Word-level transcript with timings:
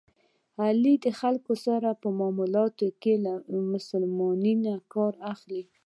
علي 0.63 0.95
د 1.05 1.07
خلکو 1.19 1.53
سره 1.65 1.89
په 2.01 2.07
معاملاتو 2.19 2.87
کې 3.01 3.13
له 3.25 3.33
مسلمانی 3.73 4.55
څخه 4.63 4.83
کار 4.93 5.13
اخلي. 5.33 5.61